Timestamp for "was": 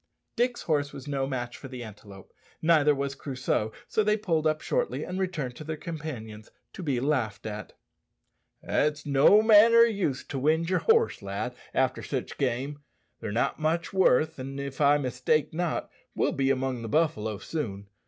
0.91-1.07, 2.95-3.13